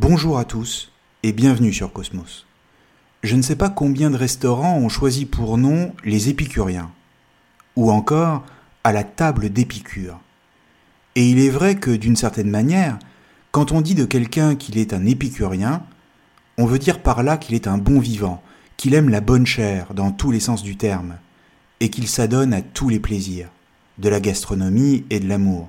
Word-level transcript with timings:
Bonjour 0.00 0.38
à 0.38 0.44
tous 0.44 0.92
et 1.24 1.32
bienvenue 1.32 1.72
sur 1.72 1.92
Cosmos. 1.92 2.46
Je 3.24 3.34
ne 3.34 3.42
sais 3.42 3.56
pas 3.56 3.68
combien 3.68 4.10
de 4.10 4.16
restaurants 4.16 4.76
ont 4.78 4.88
choisi 4.88 5.26
pour 5.26 5.58
nom 5.58 5.92
les 6.04 6.28
épicuriens, 6.28 6.92
ou 7.74 7.90
encore 7.90 8.44
à 8.84 8.92
la 8.92 9.02
table 9.02 9.50
d'Épicure. 9.50 10.20
Et 11.16 11.28
il 11.28 11.40
est 11.40 11.50
vrai 11.50 11.74
que 11.74 11.90
d'une 11.90 12.14
certaine 12.14 12.48
manière, 12.48 13.00
quand 13.50 13.72
on 13.72 13.80
dit 13.80 13.96
de 13.96 14.04
quelqu'un 14.04 14.54
qu'il 14.54 14.78
est 14.78 14.92
un 14.92 15.04
épicurien, 15.04 15.82
on 16.58 16.66
veut 16.66 16.78
dire 16.78 17.02
par 17.02 17.24
là 17.24 17.36
qu'il 17.36 17.56
est 17.56 17.66
un 17.66 17.76
bon 17.76 17.98
vivant, 17.98 18.40
qu'il 18.76 18.94
aime 18.94 19.08
la 19.08 19.20
bonne 19.20 19.46
chair 19.46 19.94
dans 19.94 20.12
tous 20.12 20.30
les 20.30 20.38
sens 20.38 20.62
du 20.62 20.76
terme, 20.76 21.16
et 21.80 21.90
qu'il 21.90 22.06
s'adonne 22.06 22.54
à 22.54 22.62
tous 22.62 22.88
les 22.88 23.00
plaisirs, 23.00 23.48
de 23.98 24.08
la 24.08 24.20
gastronomie 24.20 25.04
et 25.10 25.18
de 25.18 25.28
l'amour. 25.28 25.68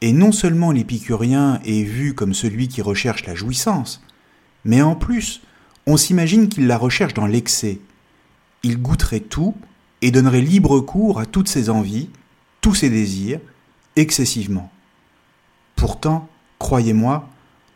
Et 0.00 0.12
non 0.12 0.32
seulement 0.32 0.72
l'épicurien 0.72 1.60
est 1.64 1.82
vu 1.82 2.14
comme 2.14 2.34
celui 2.34 2.68
qui 2.68 2.80
recherche 2.80 3.26
la 3.26 3.34
jouissance, 3.34 4.02
mais 4.64 4.80
en 4.80 4.94
plus, 4.94 5.42
on 5.86 5.96
s'imagine 5.96 6.48
qu'il 6.48 6.66
la 6.66 6.78
recherche 6.78 7.14
dans 7.14 7.26
l'excès. 7.26 7.80
Il 8.62 8.80
goûterait 8.80 9.20
tout 9.20 9.54
et 10.02 10.10
donnerait 10.10 10.40
libre 10.40 10.80
cours 10.80 11.20
à 11.20 11.26
toutes 11.26 11.48
ses 11.48 11.68
envies, 11.68 12.08
tous 12.60 12.74
ses 12.74 12.90
désirs, 12.90 13.40
excessivement. 13.96 14.70
Pourtant, 15.76 16.28
croyez-moi, 16.58 17.28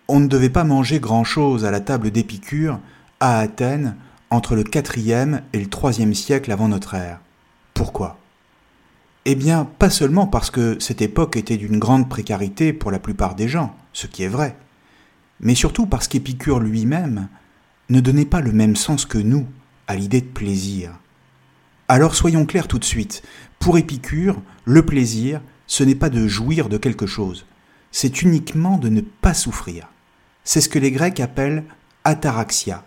on 0.08 0.20
ne 0.20 0.26
devait 0.26 0.50
pas 0.50 0.64
manger 0.64 1.00
grand-chose 1.00 1.64
à 1.64 1.70
la 1.70 1.80
table 1.80 2.10
d'Épicure 2.10 2.78
à 3.20 3.38
Athènes 3.38 3.96
entre 4.30 4.54
le 4.54 4.64
IVe 4.64 5.42
et 5.52 5.58
le 5.58 5.66
IIIe 5.66 6.14
siècle 6.14 6.52
avant 6.52 6.68
notre 6.68 6.94
ère. 6.94 7.20
Pourquoi? 7.72 8.18
Eh 9.26 9.34
bien, 9.34 9.64
pas 9.64 9.90
seulement 9.90 10.26
parce 10.26 10.50
que 10.50 10.76
cette 10.80 11.00
époque 11.00 11.36
était 11.36 11.56
d'une 11.56 11.78
grande 11.78 12.08
précarité 12.08 12.72
pour 12.72 12.90
la 12.90 12.98
plupart 12.98 13.34
des 13.34 13.48
gens, 13.48 13.74
ce 13.92 14.06
qui 14.06 14.22
est 14.22 14.28
vrai, 14.28 14.56
mais 15.40 15.54
surtout 15.54 15.86
parce 15.86 16.08
qu'Épicure 16.08 16.60
lui-même 16.60 17.28
ne 17.88 18.00
donnait 18.00 18.26
pas 18.26 18.40
le 18.40 18.52
même 18.52 18.76
sens 18.76 19.06
que 19.06 19.18
nous 19.18 19.46
à 19.86 19.96
l'idée 19.96 20.20
de 20.20 20.26
plaisir. 20.26 20.90
Alors 21.88 22.14
soyons 22.14 22.46
clairs 22.46 22.68
tout 22.68 22.78
de 22.78 22.84
suite, 22.84 23.22
pour 23.58 23.78
Épicure, 23.78 24.40
le 24.64 24.84
plaisir, 24.84 25.40
ce 25.66 25.84
n'est 25.84 25.94
pas 25.94 26.10
de 26.10 26.26
jouir 26.26 26.68
de 26.68 26.76
quelque 26.76 27.06
chose, 27.06 27.46
c'est 27.90 28.22
uniquement 28.22 28.76
de 28.76 28.88
ne 28.90 29.00
pas 29.00 29.34
souffrir. 29.34 29.88
C'est 30.44 30.60
ce 30.60 30.68
que 30.68 30.78
les 30.78 30.90
Grecs 30.90 31.20
appellent 31.20 31.64
ataraxia, 32.04 32.84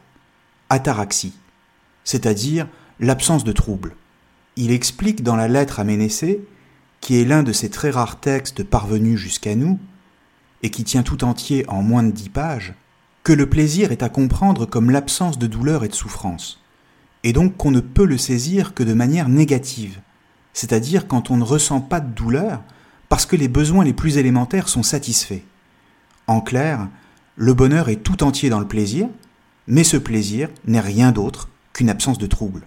ataraxie, 0.70 1.34
c'est-à-dire 2.04 2.68
l'absence 3.00 3.44
de 3.44 3.52
trouble 3.52 3.96
il 4.58 4.72
explique 4.72 5.24
dans 5.24 5.36
la 5.36 5.48
lettre 5.48 5.80
à 5.80 5.84
Ménécée, 5.84 6.42
qui 7.00 7.22
est 7.22 7.26
l'un 7.26 7.44
de 7.44 7.54
ces 7.54 7.70
très 7.70 7.92
rares 7.92 8.20
textes 8.20 8.64
parvenus 8.64 9.20
jusqu'à 9.20 9.56
nous, 9.56 9.80
et 10.64 10.72
qui 10.72 10.84
tient 10.84 11.04
tout 11.04 11.24
entier 11.24 11.64
en 11.70 11.84
moins 11.84 12.04
de 12.04 12.12
dix 12.12 12.30
pages, 12.30 12.74
que 13.24 13.34
le 13.34 13.48
plaisir 13.48 13.92
est 13.92 14.02
à 14.04 14.10
comprendre 14.10 14.66
comme 14.66 14.90
l'absence 14.90 15.38
de 15.38 15.48
douleur 15.48 15.84
et 15.84 15.90
de 15.90 15.94
souffrance, 15.94 16.64
et 17.24 17.34
donc 17.34 17.56
qu'on 17.56 17.72
ne 17.72 17.80
peut 17.82 18.06
le 18.06 18.18
saisir 18.18 18.74
que 18.74 18.84
de 18.84 18.94
manière 18.94 19.30
négative, 19.30 20.02
c'est-à-dire 20.54 21.08
quand 21.08 21.30
on 21.30 21.38
ne 21.38 21.44
ressent 21.44 21.82
pas 21.82 22.00
de 22.00 22.12
douleur 22.12 22.64
parce 23.10 23.28
que 23.28 23.36
les 23.36 23.48
besoins 23.48 23.84
les 23.84 23.94
plus 23.94 24.18
élémentaires 24.18 24.70
sont 24.70 24.84
satisfaits. 24.84 25.44
En 26.26 26.42
clair, 26.42 26.90
le 27.36 27.54
bonheur 27.54 27.90
est 27.90 28.04
tout 28.04 28.24
entier 28.24 28.50
dans 28.50 28.60
le 28.60 28.68
plaisir, 28.68 29.08
mais 29.68 29.84
ce 29.84 29.98
plaisir 29.98 30.50
n'est 30.66 30.80
rien 30.80 31.12
d'autre 31.12 31.50
qu'une 31.74 31.90
absence 31.90 32.18
de 32.18 32.26
trouble. 32.26 32.66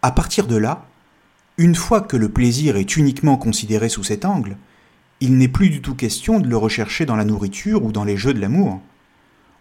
À 0.00 0.10
partir 0.10 0.46
de 0.46 0.56
là, 0.56 0.86
une 1.58 1.74
fois 1.74 2.00
que 2.00 2.16
le 2.16 2.28
plaisir 2.28 2.76
est 2.76 2.96
uniquement 2.96 3.36
considéré 3.36 3.88
sous 3.88 4.04
cet 4.04 4.24
angle, 4.24 4.56
il 5.20 5.36
n'est 5.36 5.48
plus 5.48 5.70
du 5.70 5.82
tout 5.82 5.94
question 5.94 6.40
de 6.40 6.48
le 6.48 6.56
rechercher 6.56 7.06
dans 7.06 7.16
la 7.16 7.24
nourriture 7.24 7.84
ou 7.84 7.92
dans 7.92 8.04
les 8.04 8.16
jeux 8.16 8.34
de 8.34 8.40
l'amour. 8.40 8.80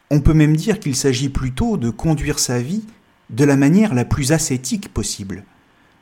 On 0.10 0.22
peut 0.22 0.34
même 0.34 0.56
dire 0.56 0.80
qu'il 0.80 0.96
s'agit 0.96 1.30
plutôt 1.30 1.78
de 1.78 1.90
conduire 1.90 2.40
sa 2.40 2.60
vie 2.60 2.86
de 3.30 3.44
la 3.44 3.56
manière 3.56 3.94
la 3.94 4.06
plus 4.06 4.32
ascétique 4.32 4.94
possible, 4.94 5.46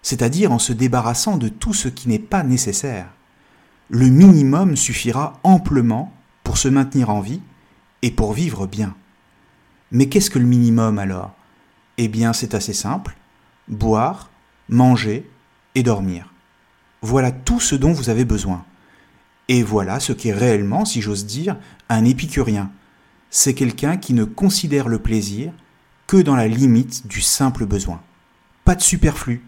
c'est-à-dire 0.02 0.52
en 0.52 0.60
se 0.60 0.74
débarrassant 0.74 1.38
de 1.38 1.50
tout 1.50 1.74
ce 1.74 1.90
qui 1.90 2.08
n'est 2.08 2.20
pas 2.20 2.44
nécessaire. 2.44 3.08
Le 3.90 4.08
minimum 4.08 4.76
suffira 4.76 5.40
amplement 5.44 6.14
pour 6.44 6.58
se 6.58 6.68
maintenir 6.68 7.10
en 7.10 7.20
vie 7.20 7.42
et 8.02 8.12
pour 8.12 8.34
vivre 8.34 8.66
bien. 8.66 8.96
Mais 9.92 10.08
qu'est-ce 10.08 10.30
que 10.30 10.40
le 10.40 10.46
minimum 10.46 11.00
alors? 11.00 11.34
Eh 11.98 12.08
bien 12.08 12.34
c'est 12.34 12.54
assez 12.54 12.74
simple, 12.74 13.18
boire, 13.68 14.32
manger, 14.70 15.30
et 15.76 15.84
dormir. 15.84 16.34
Voilà 17.02 17.32
tout 17.32 17.60
ce 17.60 17.76
dont 17.76 17.94
vous 17.94 18.10
avez 18.10 18.26
besoin. 18.26 18.66
Et 19.48 19.64
voilà 19.64 20.00
ce 20.00 20.14
qu'est 20.14 20.34
réellement, 20.34 20.86
si 20.86 21.02
j'ose 21.02 21.26
dire, 21.26 21.58
un 21.90 22.06
épicurien. 22.06 22.72
C'est 23.30 23.54
quelqu'un 23.54 23.98
qui 23.98 24.14
ne 24.14 24.24
considère 24.24 24.88
le 24.88 25.00
plaisir 25.00 25.52
que 26.08 26.18
dans 26.18 26.36
la 26.36 26.48
limite 26.48 27.08
du 27.08 27.22
simple 27.22 27.66
besoin. 27.66 28.02
Pas 28.66 28.76
de 28.76 28.82
superflu. 28.82 29.44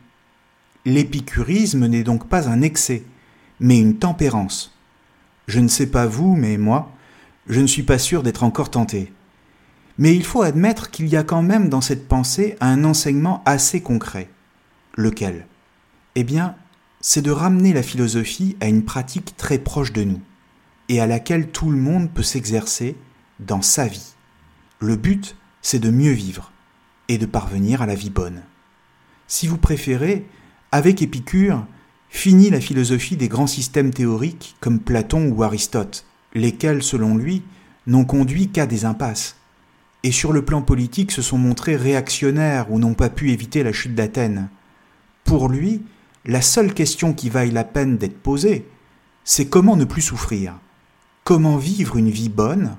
L'épicurisme 0.85 1.85
n'est 1.85 2.03
donc 2.03 2.27
pas 2.27 2.49
un 2.49 2.61
excès, 2.61 3.03
mais 3.59 3.79
une 3.79 3.97
tempérance. 3.97 4.75
Je 5.47 5.59
ne 5.59 5.67
sais 5.67 5.87
pas 5.87 6.07
vous, 6.07 6.35
mais 6.35 6.57
moi, 6.57 6.91
je 7.47 7.59
ne 7.59 7.67
suis 7.67 7.83
pas 7.83 7.99
sûr 7.99 8.23
d'être 8.23 8.43
encore 8.43 8.71
tenté. 8.71 9.11
Mais 9.97 10.15
il 10.15 10.23
faut 10.23 10.41
admettre 10.41 10.89
qu'il 10.89 11.07
y 11.07 11.17
a 11.17 11.23
quand 11.23 11.43
même 11.43 11.69
dans 11.69 11.81
cette 11.81 12.07
pensée 12.07 12.55
un 12.61 12.83
enseignement 12.83 13.43
assez 13.45 13.81
concret. 13.81 14.29
Lequel? 14.95 15.45
Eh 16.15 16.23
bien, 16.23 16.55
c'est 16.99 17.21
de 17.21 17.31
ramener 17.31 17.73
la 17.73 17.83
philosophie 17.83 18.55
à 18.59 18.67
une 18.67 18.83
pratique 18.83 19.35
très 19.37 19.57
proche 19.57 19.93
de 19.93 20.03
nous, 20.03 20.21
et 20.89 20.99
à 20.99 21.07
laquelle 21.07 21.49
tout 21.49 21.71
le 21.71 21.77
monde 21.77 22.11
peut 22.11 22.23
s'exercer 22.23 22.95
dans 23.39 23.61
sa 23.61 23.87
vie. 23.87 24.13
Le 24.79 24.95
but, 24.95 25.35
c'est 25.61 25.79
de 25.79 25.89
mieux 25.89 26.11
vivre, 26.11 26.51
et 27.07 27.17
de 27.17 27.25
parvenir 27.25 27.81
à 27.81 27.85
la 27.85 27.95
vie 27.95 28.09
bonne. 28.09 28.43
Si 29.27 29.47
vous 29.47 29.57
préférez, 29.57 30.27
avec 30.71 31.01
Épicure, 31.01 31.65
finit 32.09 32.49
la 32.49 32.59
philosophie 32.59 33.15
des 33.15 33.29
grands 33.29 33.47
systèmes 33.47 33.93
théoriques 33.93 34.55
comme 34.59 34.79
Platon 34.79 35.29
ou 35.29 35.43
Aristote, 35.43 36.05
lesquels, 36.33 36.83
selon 36.83 37.15
lui, 37.15 37.43
n'ont 37.87 38.05
conduit 38.05 38.49
qu'à 38.49 38.65
des 38.65 38.85
impasses, 38.85 39.37
et 40.03 40.11
sur 40.11 40.33
le 40.33 40.43
plan 40.43 40.61
politique 40.61 41.11
se 41.11 41.21
sont 41.21 41.37
montrés 41.37 41.75
réactionnaires 41.75 42.71
ou 42.71 42.79
n'ont 42.79 42.93
pas 42.93 43.09
pu 43.09 43.31
éviter 43.31 43.63
la 43.63 43.71
chute 43.71 43.95
d'Athènes. 43.95 44.49
Pour 45.23 45.47
lui, 45.47 45.83
la 46.25 46.41
seule 46.41 46.73
question 46.73 47.13
qui 47.13 47.29
vaille 47.29 47.51
la 47.51 47.63
peine 47.63 47.97
d'être 47.97 48.21
posée, 48.21 48.67
c'est 49.23 49.47
comment 49.47 49.75
ne 49.75 49.85
plus 49.85 50.01
souffrir, 50.01 50.53
comment 51.23 51.57
vivre 51.57 51.97
une 51.97 52.09
vie 52.09 52.29
bonne 52.29 52.75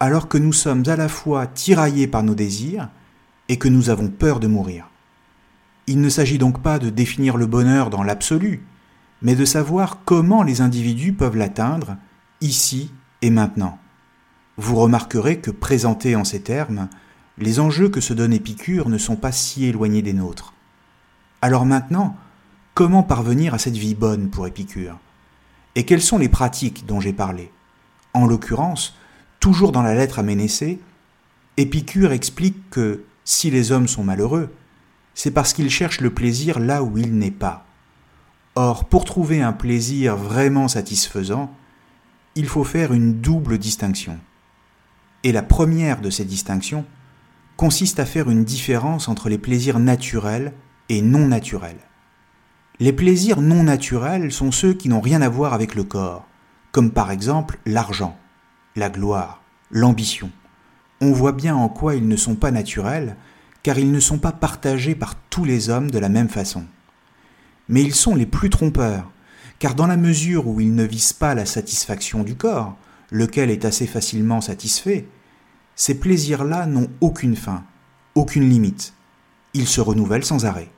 alors 0.00 0.28
que 0.28 0.38
nous 0.38 0.52
sommes 0.52 0.82
à 0.86 0.96
la 0.96 1.08
fois 1.08 1.46
tiraillés 1.46 2.06
par 2.06 2.22
nos 2.22 2.34
désirs 2.34 2.88
et 3.48 3.58
que 3.58 3.68
nous 3.68 3.88
avons 3.88 4.08
peur 4.08 4.40
de 4.40 4.46
mourir? 4.46 4.88
Il 5.86 6.00
ne 6.00 6.08
s'agit 6.08 6.38
donc 6.38 6.62
pas 6.62 6.78
de 6.78 6.90
définir 6.90 7.36
le 7.36 7.46
bonheur 7.46 7.90
dans 7.90 8.02
l'absolu, 8.02 8.64
mais 9.20 9.34
de 9.34 9.44
savoir 9.44 10.00
comment 10.04 10.42
les 10.42 10.60
individus 10.60 11.12
peuvent 11.12 11.36
l'atteindre 11.36 11.96
ici 12.40 12.90
et 13.22 13.30
maintenant. 13.30 13.78
Vous 14.56 14.76
remarquerez 14.76 15.38
que 15.38 15.50
présentés 15.50 16.14
en 16.14 16.24
ces 16.24 16.42
termes, 16.42 16.88
les 17.38 17.60
enjeux 17.60 17.88
que 17.88 18.00
se 18.00 18.12
donne 18.12 18.32
Épicure 18.32 18.88
ne 18.88 18.98
sont 18.98 19.16
pas 19.16 19.32
si 19.32 19.64
éloignés 19.64 20.02
des 20.02 20.12
nôtres. 20.12 20.52
Alors 21.40 21.64
maintenant, 21.64 22.16
Comment 22.74 23.02
parvenir 23.02 23.52
à 23.52 23.58
cette 23.58 23.76
vie 23.76 23.94
bonne 23.94 24.30
pour 24.30 24.46
Épicure? 24.46 24.98
Et 25.74 25.84
quelles 25.84 26.00
sont 26.00 26.16
les 26.16 26.30
pratiques 26.30 26.86
dont 26.86 27.00
j'ai 27.00 27.12
parlé? 27.12 27.52
En 28.14 28.24
l'occurrence, 28.24 28.96
toujours 29.40 29.72
dans 29.72 29.82
la 29.82 29.94
lettre 29.94 30.18
à 30.18 30.22
Ménécée, 30.22 30.80
Épicure 31.58 32.12
explique 32.12 32.70
que 32.70 33.04
si 33.26 33.50
les 33.50 33.72
hommes 33.72 33.88
sont 33.88 34.04
malheureux, 34.04 34.50
c'est 35.12 35.32
parce 35.32 35.52
qu'ils 35.52 35.68
cherchent 35.68 36.00
le 36.00 36.14
plaisir 36.14 36.58
là 36.60 36.82
où 36.82 36.96
il 36.96 37.18
n'est 37.18 37.30
pas. 37.30 37.66
Or, 38.54 38.86
pour 38.86 39.04
trouver 39.04 39.42
un 39.42 39.52
plaisir 39.52 40.16
vraiment 40.16 40.66
satisfaisant, 40.66 41.54
il 42.36 42.46
faut 42.46 42.64
faire 42.64 42.94
une 42.94 43.20
double 43.20 43.58
distinction. 43.58 44.18
Et 45.24 45.32
la 45.32 45.42
première 45.42 46.00
de 46.00 46.08
ces 46.08 46.24
distinctions 46.24 46.86
consiste 47.58 48.00
à 48.00 48.06
faire 48.06 48.30
une 48.30 48.44
différence 48.44 49.08
entre 49.08 49.28
les 49.28 49.36
plaisirs 49.36 49.78
naturels 49.78 50.54
et 50.88 51.02
non 51.02 51.28
naturels. 51.28 51.76
Les 52.80 52.92
plaisirs 52.92 53.40
non 53.40 53.62
naturels 53.62 54.32
sont 54.32 54.50
ceux 54.50 54.72
qui 54.72 54.88
n'ont 54.88 55.00
rien 55.00 55.22
à 55.22 55.28
voir 55.28 55.52
avec 55.52 55.74
le 55.74 55.84
corps, 55.84 56.26
comme 56.72 56.90
par 56.90 57.10
exemple 57.10 57.58
l'argent, 57.66 58.18
la 58.76 58.88
gloire, 58.88 59.42
l'ambition. 59.70 60.30
On 61.00 61.12
voit 61.12 61.32
bien 61.32 61.54
en 61.54 61.68
quoi 61.68 61.94
ils 61.94 62.08
ne 62.08 62.16
sont 62.16 62.34
pas 62.34 62.50
naturels, 62.50 63.16
car 63.62 63.78
ils 63.78 63.92
ne 63.92 64.00
sont 64.00 64.18
pas 64.18 64.32
partagés 64.32 64.94
par 64.94 65.14
tous 65.30 65.44
les 65.44 65.68
hommes 65.68 65.90
de 65.90 65.98
la 65.98 66.08
même 66.08 66.28
façon. 66.28 66.64
Mais 67.68 67.82
ils 67.82 67.94
sont 67.94 68.14
les 68.14 68.26
plus 68.26 68.50
trompeurs, 68.50 69.10
car 69.58 69.74
dans 69.74 69.86
la 69.86 69.96
mesure 69.96 70.48
où 70.48 70.60
ils 70.60 70.74
ne 70.74 70.84
visent 70.84 71.12
pas 71.12 71.34
la 71.34 71.46
satisfaction 71.46 72.24
du 72.24 72.36
corps, 72.36 72.76
lequel 73.10 73.50
est 73.50 73.64
assez 73.64 73.86
facilement 73.86 74.40
satisfait, 74.40 75.06
ces 75.76 75.94
plaisirs-là 75.98 76.66
n'ont 76.66 76.88
aucune 77.00 77.36
fin, 77.36 77.64
aucune 78.14 78.48
limite. 78.48 78.94
Ils 79.54 79.68
se 79.68 79.80
renouvellent 79.80 80.24
sans 80.24 80.46
arrêt. 80.46 80.70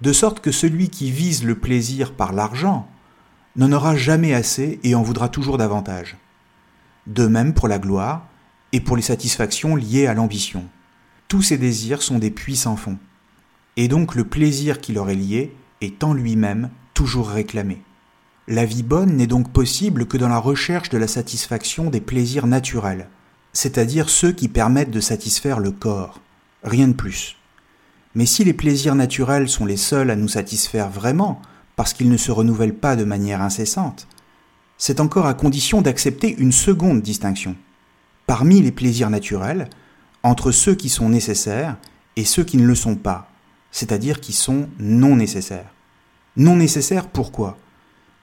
De 0.00 0.12
sorte 0.12 0.40
que 0.40 0.52
celui 0.52 0.90
qui 0.90 1.10
vise 1.10 1.44
le 1.44 1.54
plaisir 1.54 2.14
par 2.14 2.32
l'argent 2.32 2.88
n'en 3.56 3.72
aura 3.72 3.96
jamais 3.96 4.34
assez 4.34 4.80
et 4.82 4.94
en 4.94 5.02
voudra 5.02 5.28
toujours 5.28 5.58
davantage. 5.58 6.16
De 7.06 7.26
même 7.26 7.54
pour 7.54 7.68
la 7.68 7.78
gloire 7.78 8.26
et 8.72 8.80
pour 8.80 8.96
les 8.96 9.02
satisfactions 9.02 9.76
liées 9.76 10.06
à 10.06 10.14
l'ambition. 10.14 10.64
Tous 11.28 11.42
ces 11.42 11.58
désirs 11.58 12.02
sont 12.02 12.18
des 12.18 12.30
puits 12.30 12.56
sans 12.56 12.76
fond. 12.76 12.98
Et 13.76 13.88
donc 13.88 14.14
le 14.14 14.24
plaisir 14.24 14.80
qui 14.80 14.92
leur 14.92 15.10
est 15.10 15.14
lié 15.14 15.54
est 15.80 16.02
en 16.04 16.12
lui-même 16.12 16.70
toujours 16.92 17.28
réclamé. 17.28 17.82
La 18.46 18.64
vie 18.64 18.82
bonne 18.82 19.16
n'est 19.16 19.26
donc 19.26 19.52
possible 19.52 20.06
que 20.06 20.16
dans 20.16 20.28
la 20.28 20.38
recherche 20.38 20.90
de 20.90 20.98
la 20.98 21.08
satisfaction 21.08 21.88
des 21.88 22.00
plaisirs 22.00 22.46
naturels, 22.46 23.08
c'est-à-dire 23.52 24.10
ceux 24.10 24.32
qui 24.32 24.48
permettent 24.48 24.90
de 24.90 25.00
satisfaire 25.00 25.60
le 25.60 25.70
corps, 25.70 26.20
rien 26.62 26.88
de 26.88 26.92
plus. 26.92 27.36
Mais 28.14 28.26
si 28.26 28.44
les 28.44 28.52
plaisirs 28.52 28.94
naturels 28.94 29.48
sont 29.48 29.66
les 29.66 29.76
seuls 29.76 30.10
à 30.10 30.16
nous 30.16 30.28
satisfaire 30.28 30.88
vraiment, 30.88 31.42
parce 31.76 31.92
qu'ils 31.92 32.10
ne 32.10 32.16
se 32.16 32.30
renouvellent 32.30 32.74
pas 32.74 32.96
de 32.96 33.04
manière 33.04 33.42
incessante, 33.42 34.06
c'est 34.78 35.00
encore 35.00 35.26
à 35.26 35.34
condition 35.34 35.82
d'accepter 35.82 36.34
une 36.38 36.52
seconde 36.52 37.00
distinction. 37.00 37.56
Parmi 38.26 38.60
les 38.60 38.72
plaisirs 38.72 39.10
naturels, 39.10 39.68
entre 40.22 40.52
ceux 40.52 40.74
qui 40.74 40.88
sont 40.88 41.08
nécessaires 41.08 41.76
et 42.16 42.24
ceux 42.24 42.44
qui 42.44 42.56
ne 42.56 42.66
le 42.66 42.74
sont 42.74 42.96
pas, 42.96 43.30
c'est-à-dire 43.70 44.20
qui 44.20 44.32
sont 44.32 44.68
non 44.78 45.16
nécessaires. 45.16 45.72
Non 46.36 46.56
nécessaires 46.56 47.08
pourquoi? 47.08 47.58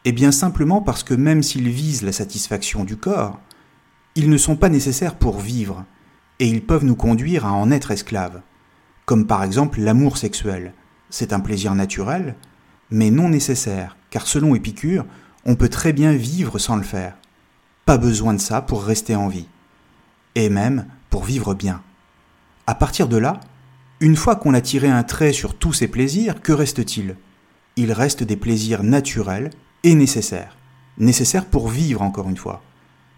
Eh 0.06 0.12
bien 0.12 0.32
simplement 0.32 0.82
parce 0.82 1.04
que 1.04 1.14
même 1.14 1.44
s'ils 1.44 1.70
visent 1.70 2.02
la 2.02 2.12
satisfaction 2.12 2.84
du 2.84 2.98
corps, 2.98 3.40
ils 4.16 4.30
ne 4.30 4.38
sont 4.38 4.56
pas 4.56 4.70
nécessaires 4.70 5.16
pour 5.16 5.40
vivre, 5.40 5.86
et 6.40 6.48
ils 6.48 6.66
peuvent 6.66 6.86
nous 6.86 6.96
conduire 6.96 7.46
à 7.46 7.52
en 7.52 7.70
être 7.70 7.92
esclaves, 7.92 8.42
comme 9.12 9.28
par 9.28 9.44
exemple 9.44 9.82
l'amour 9.82 10.16
sexuel. 10.16 10.74
C'est 11.10 11.34
un 11.34 11.42
plaisir 11.42 11.76
naturel, 11.76 12.38
mais 12.92 13.12
non 13.12 13.28
nécessaire, 13.28 13.98
car 14.10 14.26
selon 14.26 14.56
Épicure, 14.56 15.06
on 15.44 15.58
peut 15.58 15.68
très 15.68 15.92
bien 15.92 16.14
vivre 16.14 16.60
sans 16.60 16.78
le 16.78 16.82
faire. 16.82 17.18
Pas 17.86 17.98
besoin 17.98 18.34
de 18.34 18.40
ça 18.40 18.62
pour 18.62 18.86
rester 18.86 19.18
en 19.18 19.28
vie, 19.28 19.50
et 20.36 20.48
même 20.48 20.86
pour 21.10 21.26
vivre 21.26 21.54
bien. 21.54 21.82
À 22.68 22.74
partir 22.74 23.10
de 23.10 23.18
là, 23.18 23.42
une 24.00 24.16
fois 24.16 24.38
qu'on 24.38 24.54
a 24.54 24.62
tiré 24.62 24.88
un 24.88 25.04
trait 25.04 25.34
sur 25.34 25.56
tous 25.56 25.74
ces 25.74 25.90
plaisirs, 25.90 26.42
que 26.42 26.54
reste-t-il? 26.54 27.18
Il 27.76 27.92
reste 27.92 28.24
des 28.24 28.38
plaisirs 28.38 28.82
naturels 28.82 29.50
et 29.84 29.94
nécessaires, 29.94 30.56
nécessaires 30.98 31.48
pour 31.48 31.68
vivre 31.68 32.02
encore 32.02 32.30
une 32.30 32.38
fois 32.38 32.64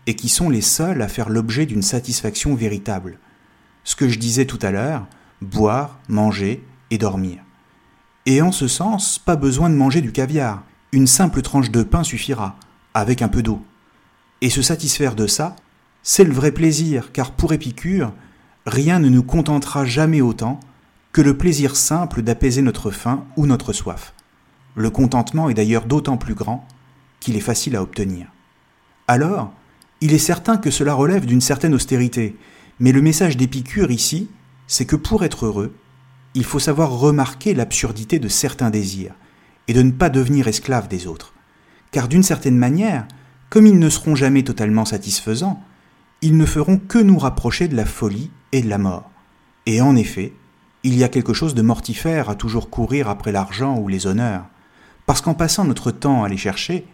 et 0.08 0.16
qui 0.16 0.28
sont 0.28 0.50
les 0.50 0.62
seuls 0.62 1.04
à 1.04 1.08
faire 1.08 1.30
l'objet 1.30 1.68
d'une 1.68 1.84
satisfaction 1.84 2.56
véritable. 2.56 3.20
Ce 3.84 3.96
que 3.96 4.10
je 4.10 4.18
disais 4.18 4.46
tout 4.46 4.60
à 4.64 4.72
l'heure, 4.72 5.06
boire, 5.44 6.00
manger 6.08 6.64
et 6.92 6.98
dormir. 6.98 7.40
Et 8.26 8.42
en 8.42 8.52
ce 8.52 8.68
sens, 8.68 9.20
pas 9.20 9.36
besoin 9.36 9.70
de 9.70 9.76
manger 9.76 10.02
du 10.02 10.12
caviar, 10.12 10.64
une 10.92 11.08
simple 11.08 11.42
tranche 11.42 11.72
de 11.72 11.84
pain 11.84 12.04
suffira, 12.04 12.56
avec 12.94 13.22
un 13.22 13.28
peu 13.28 13.44
d'eau. 13.44 13.62
Et 14.42 14.50
se 14.50 14.62
satisfaire 14.62 15.16
de 15.16 15.28
ça, 15.28 15.56
c'est 16.04 16.24
le 16.24 16.34
vrai 16.34 16.52
plaisir, 16.52 17.12
car 17.12 17.32
pour 17.32 17.54
Épicure, 17.54 18.14
rien 18.66 19.00
ne 19.00 19.10
nous 19.10 19.24
contentera 19.24 19.86
jamais 19.86 20.22
autant 20.22 20.60
que 21.12 21.22
le 21.22 21.38
plaisir 21.38 21.76
simple 21.76 22.22
d'apaiser 22.22 22.62
notre 22.62 22.92
faim 22.92 23.26
ou 23.38 23.46
notre 23.46 23.74
soif. 23.74 24.14
Le 24.76 24.90
contentement 24.90 25.50
est 25.50 25.54
d'ailleurs 25.54 25.86
d'autant 25.86 26.18
plus 26.18 26.34
grand 26.34 26.68
qu'il 27.20 27.36
est 27.36 27.42
facile 27.42 27.76
à 27.76 27.82
obtenir. 27.82 28.28
Alors, 29.08 29.54
il 30.02 30.14
est 30.14 30.18
certain 30.18 30.58
que 30.58 30.72
cela 30.72 30.94
relève 30.94 31.26
d'une 31.26 31.42
certaine 31.42 31.74
austérité, 31.74 32.36
mais 32.80 32.92
le 32.92 33.02
message 33.02 33.38
d'Épicure 33.38 33.92
ici, 33.92 34.30
c'est 34.68 34.86
que 34.86 34.96
pour 34.96 35.24
être 35.24 35.46
heureux, 35.46 35.76
il 36.36 36.44
faut 36.44 36.60
savoir 36.60 36.92
remarquer 36.92 37.54
l'absurdité 37.54 38.20
de 38.20 38.28
certains 38.28 38.70
désirs, 38.70 39.14
et 39.68 39.74
de 39.74 39.82
ne 39.82 39.92
pas 39.92 40.10
devenir 40.10 40.48
esclave 40.48 40.88
des 40.88 41.08
autres. 41.08 41.34
Car 41.92 42.08
d'une 42.08 42.24
certaine 42.24 42.58
manière, 42.58 43.08
comme 43.50 43.68
ils 43.68 43.80
ne 43.80 43.90
seront 43.90 44.16
jamais 44.16 44.44
totalement 44.44 44.86
satisfaisants, 44.86 45.62
ils 46.22 46.38
ne 46.38 46.46
feront 46.46 46.78
que 46.78 46.98
nous 46.98 47.20
rapprocher 47.20 47.68
de 47.68 47.76
la 47.76 47.86
folie 47.86 48.32
et 48.52 48.62
de 48.62 48.70
la 48.70 48.78
mort. 48.78 49.12
Et 49.66 49.82
en 49.82 49.96
effet, 49.96 50.34
il 50.84 50.96
y 50.96 51.04
a 51.04 51.10
quelque 51.10 51.34
chose 51.34 51.56
de 51.56 51.62
mortifère 51.62 52.30
à 52.30 52.36
toujours 52.36 52.70
courir 52.70 53.10
après 53.10 53.32
l'argent 53.32 53.78
ou 53.78 53.88
les 53.88 54.08
honneurs, 54.08 54.46
parce 55.06 55.22
qu'en 55.22 55.34
passant 55.34 55.66
notre 55.66 55.92
temps 55.92 56.24
à 56.24 56.30
les 56.30 56.38
chercher, 56.38 56.86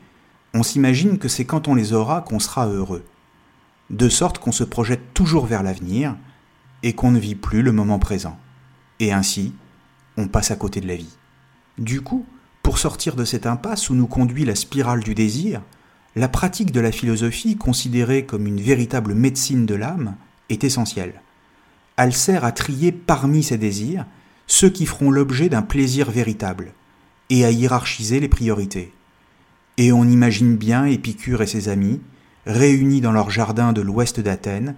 on 0.54 0.64
s'imagine 0.64 1.18
que 1.18 1.28
c'est 1.28 1.46
quand 1.46 1.68
on 1.68 1.76
les 1.76 1.94
aura 1.94 2.22
qu'on 2.22 2.40
sera 2.40 2.68
heureux, 2.68 3.04
de 3.90 4.10
sorte 4.10 4.40
qu'on 4.40 4.52
se 4.52 4.64
projette 4.64 5.14
toujours 5.14 5.46
vers 5.46 5.64
l'avenir 5.64 6.16
et 6.84 6.94
qu'on 6.94 7.12
ne 7.12 7.20
vit 7.20 7.36
plus 7.36 7.62
le 7.62 7.72
moment 7.72 8.00
présent. 8.00 8.38
Et 9.00 9.14
ainsi, 9.14 9.54
on 10.18 10.28
passe 10.28 10.52
à 10.52 10.56
côté 10.56 10.82
de 10.82 10.88
la 10.88 10.96
vie. 10.96 11.18
Du 11.78 12.02
coup, 12.02 12.26
pour 12.64 12.78
sortir 12.78 13.16
de 13.16 13.26
cette 13.26 13.46
impasse 13.46 13.90
où 13.90 13.96
nous 13.96 14.08
conduit 14.08 14.46
la 14.46 14.56
spirale 14.56 15.02
du 15.02 15.16
désir, 15.16 15.62
la 16.16 16.28
pratique 16.28 16.72
de 16.72 16.80
la 16.80 16.92
philosophie, 16.92 17.56
considérée 17.56 18.26
comme 18.26 18.48
une 18.48 18.62
véritable 18.62 19.14
médecine 19.14 19.66
de 19.66 19.76
l'âme, 19.76 20.16
est 20.50 20.64
essentielle. 20.64 21.22
Elle 21.96 22.14
sert 22.14 22.44
à 22.44 22.52
trier 22.52 22.92
parmi 22.92 23.44
ces 23.44 23.58
désirs 23.58 24.06
ceux 24.48 24.70
qui 24.70 24.88
feront 24.88 25.12
l'objet 25.12 25.48
d'un 25.48 25.62
plaisir 25.62 26.10
véritable, 26.10 26.74
et 27.30 27.46
à 27.46 27.52
hiérarchiser 27.52 28.20
les 28.20 28.28
priorités. 28.28 28.92
Et 29.78 29.92
on 29.92 30.04
imagine 30.04 30.58
bien 30.58 30.86
Épicure 30.86 31.44
et 31.44 31.48
ses 31.48 31.70
amis, 31.70 32.02
réunis 32.48 33.00
dans 33.00 33.12
leur 33.12 33.30
jardin 33.30 33.74
de 33.74 33.82
l'ouest 33.82 34.20
d'Athènes, 34.20 34.76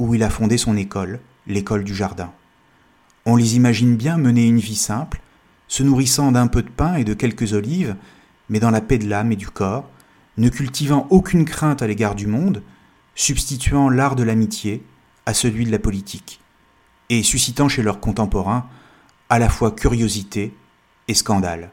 où 0.00 0.14
il 0.14 0.24
a 0.24 0.30
fondé 0.30 0.58
son 0.58 0.76
école, 0.76 1.20
l'école 1.46 1.84
du 1.84 1.94
jardin. 1.94 2.32
On 3.24 3.36
les 3.36 3.56
imagine 3.56 3.96
bien 3.96 4.16
mener 4.16 4.46
une 4.46 4.58
vie 4.58 4.76
simple, 4.76 5.20
se 5.68 5.82
nourrissant 5.82 6.32
d'un 6.32 6.48
peu 6.48 6.62
de 6.62 6.70
pain 6.70 6.96
et 6.96 7.04
de 7.04 7.14
quelques 7.14 7.52
olives, 7.52 7.96
mais 8.48 8.60
dans 8.60 8.70
la 8.70 8.80
paix 8.80 8.98
de 8.98 9.08
l'âme 9.08 9.32
et 9.32 9.36
du 9.36 9.48
corps, 9.48 9.88
ne 10.36 10.48
cultivant 10.48 11.06
aucune 11.10 11.44
crainte 11.44 11.82
à 11.82 11.86
l'égard 11.86 12.14
du 12.14 12.26
monde, 12.26 12.62
substituant 13.14 13.88
l'art 13.88 14.16
de 14.16 14.22
l'amitié 14.22 14.84
à 15.26 15.34
celui 15.34 15.64
de 15.64 15.70
la 15.70 15.78
politique, 15.78 16.40
et 17.10 17.22
suscitant 17.22 17.68
chez 17.68 17.82
leurs 17.82 18.00
contemporains 18.00 18.66
à 19.28 19.38
la 19.38 19.48
fois 19.48 19.70
curiosité 19.70 20.54
et 21.08 21.14
scandale. 21.14 21.70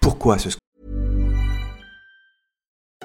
Pourquoi 0.00 0.38
ce 0.38 0.48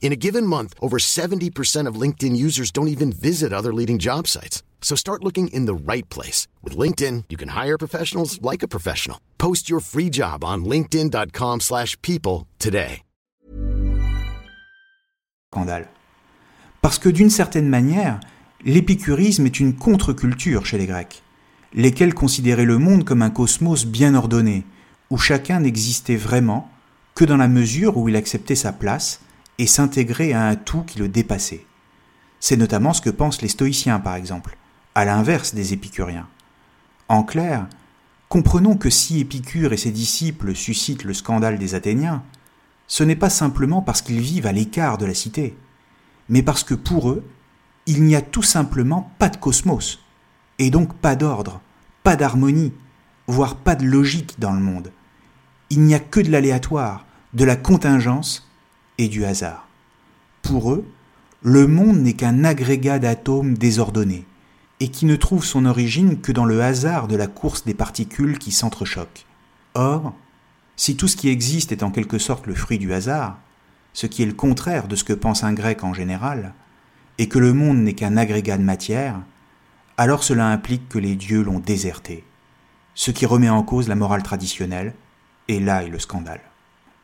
In 0.00 0.10
a 0.12 0.16
given 0.16 0.46
month, 0.46 0.74
over 0.80 0.96
70% 0.96 1.86
of 1.86 2.00
LinkedIn 2.00 2.34
users 2.34 2.70
don't 2.70 2.88
even 2.88 3.12
visit 3.12 3.52
other 3.52 3.74
leading 3.74 3.98
job 3.98 4.26
sites. 4.26 4.62
So 4.80 4.96
start 4.96 5.22
looking 5.22 5.48
in 5.48 5.66
the 5.66 5.74
right 5.74 6.08
place. 6.08 6.48
With 6.62 6.78
LinkedIn, 6.78 7.24
you 7.28 7.36
can 7.36 7.50
hire 7.50 7.76
professionals 7.76 8.40
like 8.40 8.62
a 8.62 8.68
professional. 8.68 9.18
Post 9.36 9.68
your 9.68 9.80
free 9.80 10.08
job 10.08 10.44
on 10.44 10.64
linkedin.com 10.64 11.60
slash 11.60 12.00
people 12.00 12.46
today. 12.58 13.02
Scandale. 15.52 15.88
Parce 16.82 16.98
que 16.98 17.08
d'une 17.08 17.30
certaine 17.30 17.68
manière, 17.68 18.20
l'épicurisme 18.64 19.46
est 19.46 19.60
une 19.60 19.74
contre-culture 19.74 20.66
chez 20.66 20.78
les 20.78 20.86
Grecs, 20.86 21.22
lesquels 21.72 22.14
considéraient 22.14 22.66
le 22.66 22.78
monde 22.78 23.04
comme 23.04 23.22
un 23.22 23.30
cosmos 23.30 23.86
bien 23.86 24.14
ordonné, 24.14 24.64
où 25.10 25.16
chacun 25.16 25.60
n'existait 25.60 26.16
vraiment 26.16 26.70
que 27.14 27.24
dans 27.24 27.38
la 27.38 27.48
mesure 27.48 27.96
où 27.96 28.08
il 28.08 28.16
acceptait 28.16 28.54
sa 28.54 28.72
place 28.72 29.20
et 29.58 29.66
s'intégrait 29.66 30.32
à 30.32 30.46
un 30.46 30.56
tout 30.56 30.82
qui 30.82 30.98
le 30.98 31.08
dépassait. 31.08 31.66
C'est 32.40 32.56
notamment 32.56 32.92
ce 32.92 33.00
que 33.00 33.10
pensent 33.10 33.42
les 33.42 33.48
stoïciens, 33.48 33.98
par 34.00 34.14
exemple, 34.14 34.56
à 34.94 35.04
l'inverse 35.04 35.54
des 35.54 35.72
épicuriens. 35.72 36.28
En 37.08 37.22
clair, 37.22 37.66
comprenons 38.28 38.76
que 38.76 38.90
si 38.90 39.20
Épicure 39.20 39.72
et 39.72 39.76
ses 39.76 39.90
disciples 39.90 40.54
suscitent 40.54 41.04
le 41.04 41.14
scandale 41.14 41.58
des 41.58 41.74
Athéniens, 41.74 42.22
ce 42.86 43.04
n'est 43.04 43.16
pas 43.16 43.30
simplement 43.30 43.82
parce 43.82 44.02
qu'ils 44.02 44.20
vivent 44.20 44.46
à 44.46 44.52
l'écart 44.52 44.98
de 44.98 45.06
la 45.06 45.14
cité, 45.14 45.56
mais 46.28 46.42
parce 46.42 46.64
que 46.64 46.74
pour 46.74 47.10
eux, 47.10 47.24
il 47.86 48.04
n'y 48.04 48.16
a 48.16 48.22
tout 48.22 48.42
simplement 48.42 49.12
pas 49.18 49.28
de 49.28 49.36
cosmos, 49.36 50.00
et 50.58 50.70
donc 50.70 50.94
pas 50.94 51.16
d'ordre, 51.16 51.60
pas 52.02 52.16
d'harmonie, 52.16 52.72
voire 53.26 53.56
pas 53.56 53.74
de 53.74 53.84
logique 53.84 54.38
dans 54.38 54.52
le 54.52 54.60
monde. 54.60 54.92
Il 55.70 55.82
n'y 55.82 55.94
a 55.94 55.98
que 55.98 56.20
de 56.20 56.30
l'aléatoire, 56.30 57.06
de 57.34 57.44
la 57.44 57.56
contingence 57.56 58.47
du 59.06 59.24
hasard. 59.24 59.68
Pour 60.42 60.72
eux, 60.72 60.84
le 61.42 61.68
monde 61.68 62.00
n'est 62.00 62.14
qu'un 62.14 62.42
agrégat 62.42 62.98
d'atomes 62.98 63.56
désordonnés, 63.56 64.26
et 64.80 64.88
qui 64.88 65.06
ne 65.06 65.14
trouve 65.14 65.44
son 65.44 65.64
origine 65.66 66.20
que 66.20 66.32
dans 66.32 66.44
le 66.44 66.62
hasard 66.62 67.06
de 67.06 67.16
la 67.16 67.28
course 67.28 67.64
des 67.64 67.74
particules 67.74 68.38
qui 68.38 68.50
s'entrechoquent. 68.50 69.24
Or, 69.74 70.14
si 70.76 70.96
tout 70.96 71.08
ce 71.08 71.16
qui 71.16 71.28
existe 71.28 71.70
est 71.70 71.82
en 71.82 71.90
quelque 71.90 72.18
sorte 72.18 72.46
le 72.46 72.54
fruit 72.54 72.78
du 72.78 72.92
hasard, 72.92 73.38
ce 73.92 74.06
qui 74.06 74.22
est 74.22 74.26
le 74.26 74.34
contraire 74.34 74.88
de 74.88 74.96
ce 74.96 75.04
que 75.04 75.12
pense 75.12 75.44
un 75.44 75.52
grec 75.52 75.84
en 75.84 75.94
général, 75.94 76.54
et 77.18 77.28
que 77.28 77.38
le 77.38 77.52
monde 77.52 77.78
n'est 77.78 77.94
qu'un 77.94 78.16
agrégat 78.16 78.58
de 78.58 78.62
matière, 78.62 79.20
alors 79.96 80.22
cela 80.22 80.48
implique 80.48 80.88
que 80.88 80.98
les 80.98 81.16
dieux 81.16 81.42
l'ont 81.42 81.58
déserté, 81.58 82.24
ce 82.94 83.10
qui 83.10 83.26
remet 83.26 83.48
en 83.48 83.64
cause 83.64 83.88
la 83.88 83.96
morale 83.96 84.22
traditionnelle, 84.22 84.94
et 85.48 85.58
là 85.58 85.82
est 85.82 85.88
le 85.88 85.98
scandale. 85.98 86.40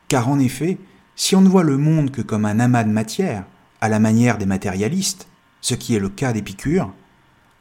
Car 0.07 0.29
en 0.29 0.39
effet, 0.39 0.79
si 1.17 1.37
on 1.37 1.41
ne 1.41 1.49
voit 1.49 1.63
le 1.63 1.77
monde 1.77 2.11
que 2.11 2.23
comme 2.23 2.45
un 2.45 2.61
amas 2.61 2.85
de 2.85 2.91
matière, 2.91 3.45
à 3.81 3.89
la 3.89 3.99
manière 3.99 4.39
des 4.39 4.47
matérialistes, 4.47 5.29
ce 5.61 5.75
qui 5.75 5.95
est 5.95 6.01
le 6.01 6.09
cas 6.09 6.33
d'Épicure, 6.33 6.93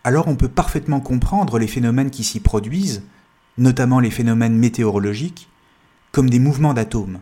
alors 0.03 0.27
on 0.27 0.35
peut 0.35 0.49
parfaitement 0.49 0.99
comprendre 0.99 1.59
les 1.59 1.67
phénomènes 1.67 2.09
qui 2.09 2.23
s'y 2.23 2.39
produisent, 2.39 3.03
notamment 3.57 3.99
les 3.99 4.11
phénomènes 4.11 4.57
météorologiques, 4.57 5.49
comme 6.11 6.29
des 6.29 6.39
mouvements 6.39 6.73
d'atomes, 6.73 7.19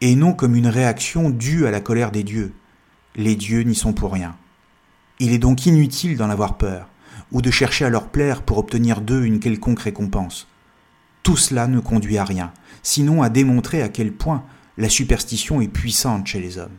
et 0.00 0.14
non 0.14 0.32
comme 0.32 0.54
une 0.54 0.66
réaction 0.66 1.30
due 1.30 1.66
à 1.66 1.70
la 1.70 1.80
colère 1.80 2.10
des 2.10 2.24
dieux. 2.24 2.52
Les 3.16 3.36
dieux 3.36 3.62
n'y 3.62 3.74
sont 3.74 3.92
pour 3.92 4.12
rien. 4.12 4.36
Il 5.20 5.32
est 5.32 5.38
donc 5.38 5.66
inutile 5.66 6.16
d'en 6.16 6.30
avoir 6.30 6.56
peur, 6.56 6.88
ou 7.32 7.42
de 7.42 7.50
chercher 7.50 7.84
à 7.84 7.90
leur 7.90 8.08
plaire 8.08 8.42
pour 8.42 8.58
obtenir 8.58 9.00
d'eux 9.00 9.24
une 9.24 9.40
quelconque 9.40 9.80
récompense. 9.80 10.48
Tout 11.22 11.36
cela 11.36 11.66
ne 11.66 11.80
conduit 11.80 12.18
à 12.18 12.24
rien, 12.24 12.52
sinon 12.82 13.22
à 13.22 13.28
démontrer 13.28 13.82
à 13.82 13.88
quel 13.88 14.12
point 14.12 14.44
la 14.78 14.88
superstition 14.88 15.60
est 15.60 15.68
puissante 15.68 16.28
chez 16.28 16.40
les 16.40 16.56
hommes. 16.56 16.76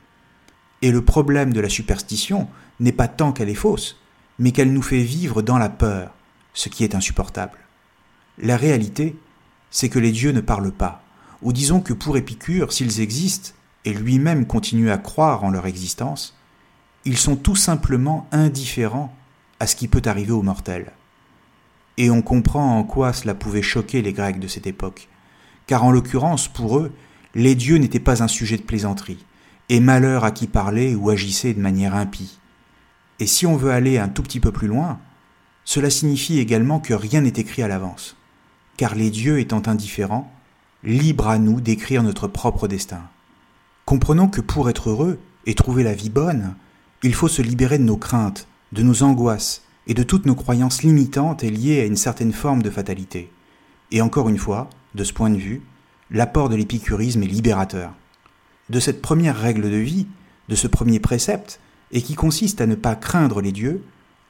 Et 0.81 0.91
le 0.91 1.03
problème 1.03 1.51
de 1.51 1.59
la 1.59 1.67
superstition 1.67 2.47
n'est 2.79 2.93
pas 2.93 3.09
tant 3.09 3.33
qu'elle 3.33 3.49
est 3.49 3.53
fausse, 3.53 3.97
mais 4.39 4.53
qu'elle 4.53 4.71
nous 4.71 4.81
fait 4.81 5.03
vivre 5.03 5.41
dans 5.41 5.57
la 5.57 5.67
peur, 5.67 6.13
ce 6.53 6.69
qui 6.69 6.85
est 6.85 6.95
insupportable. 6.95 7.59
La 8.37 8.55
réalité, 8.55 9.17
c'est 9.69 9.89
que 9.89 9.99
les 9.99 10.13
dieux 10.13 10.31
ne 10.31 10.39
parlent 10.39 10.71
pas, 10.71 11.03
ou 11.41 11.51
disons 11.51 11.81
que 11.81 11.91
pour 11.91 12.15
Épicure, 12.15 12.71
s'ils 12.71 13.01
existent, 13.01 13.51
et 13.83 13.93
lui-même 13.93 14.47
continue 14.47 14.91
à 14.91 14.97
croire 14.97 15.43
en 15.43 15.49
leur 15.49 15.65
existence, 15.65 16.37
ils 17.03 17.17
sont 17.17 17.35
tout 17.35 17.55
simplement 17.55 18.27
indifférents 18.31 19.13
à 19.59 19.67
ce 19.67 19.75
qui 19.75 19.89
peut 19.89 20.01
arriver 20.05 20.31
aux 20.31 20.41
mortels. 20.41 20.93
Et 21.97 22.09
on 22.09 22.21
comprend 22.21 22.77
en 22.77 22.85
quoi 22.85 23.11
cela 23.11 23.35
pouvait 23.35 23.61
choquer 23.61 24.01
les 24.01 24.13
Grecs 24.13 24.39
de 24.39 24.47
cette 24.47 24.67
époque, 24.67 25.09
car 25.67 25.83
en 25.83 25.91
l'occurrence, 25.91 26.47
pour 26.47 26.79
eux, 26.79 26.93
les 27.35 27.55
dieux 27.55 27.77
n'étaient 27.77 27.99
pas 27.99 28.23
un 28.23 28.27
sujet 28.27 28.57
de 28.57 28.63
plaisanterie, 28.63 29.25
et 29.69 29.79
malheur 29.79 30.23
à 30.23 30.31
qui 30.31 30.47
parlait 30.47 30.95
ou 30.95 31.09
agissait 31.09 31.53
de 31.53 31.61
manière 31.61 31.95
impie. 31.95 32.39
Et 33.19 33.27
si 33.27 33.45
on 33.45 33.55
veut 33.55 33.71
aller 33.71 33.97
un 33.97 34.09
tout 34.09 34.23
petit 34.23 34.39
peu 34.39 34.51
plus 34.51 34.67
loin, 34.67 34.99
cela 35.65 35.89
signifie 35.89 36.39
également 36.39 36.79
que 36.79 36.93
rien 36.93 37.21
n'est 37.21 37.29
écrit 37.29 37.61
à 37.61 37.67
l'avance, 37.67 38.15
car 38.77 38.95
les 38.95 39.11
dieux 39.11 39.39
étant 39.39 39.61
indifférents, 39.67 40.31
libre 40.83 41.27
à 41.27 41.37
nous 41.37 41.61
d'écrire 41.61 42.01
notre 42.01 42.27
propre 42.27 42.67
destin. 42.67 43.01
Comprenons 43.85 44.27
que 44.27 44.41
pour 44.41 44.69
être 44.69 44.89
heureux 44.89 45.19
et 45.45 45.53
trouver 45.53 45.83
la 45.83 45.93
vie 45.93 46.09
bonne, 46.09 46.55
il 47.03 47.13
faut 47.13 47.27
se 47.27 47.41
libérer 47.41 47.77
de 47.77 47.83
nos 47.83 47.97
craintes, 47.97 48.47
de 48.71 48.83
nos 48.83 49.03
angoisses 49.03 49.63
et 49.87 49.93
de 49.93 50.03
toutes 50.03 50.25
nos 50.25 50.35
croyances 50.35 50.83
limitantes 50.83 51.43
et 51.43 51.49
liées 51.49 51.81
à 51.81 51.85
une 51.85 51.95
certaine 51.95 52.33
forme 52.33 52.61
de 52.61 52.69
fatalité. 52.69 53.31
Et 53.91 54.01
encore 54.01 54.29
une 54.29 54.37
fois, 54.37 54.69
de 54.95 55.03
ce 55.03 55.13
point 55.13 55.29
de 55.29 55.37
vue, 55.37 55.61
l'apport 56.11 56.49
de 56.49 56.55
l'épicurisme 56.55 57.23
est 57.23 57.27
libérateur. 57.27 57.93
De 58.69 58.79
cette 58.79 59.01
première 59.01 59.39
règle 59.39 59.69
de 59.69 59.77
vie, 59.77 60.07
de 60.47 60.55
ce 60.55 60.67
premier 60.67 60.99
précepte, 60.99 61.59
et 61.91 62.01
qui 62.01 62.15
consiste 62.15 62.61
à 62.61 62.67
ne 62.67 62.75
pas 62.75 62.95
craindre 62.95 63.41
les 63.41 63.51
dieux, 63.51 63.83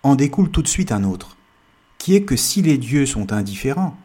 en 0.04 0.16
découle 0.16 0.50
tout 0.50 0.62
de 0.62 0.68
suite 0.68 0.92
un 0.92 1.04
autre, 1.04 1.38
qui 1.98 2.16
est 2.16 2.24
que 2.24 2.36
si 2.36 2.62
les 2.62 2.78
dieux 2.78 3.06
sont 3.06 3.34
indifférents, 3.34 3.98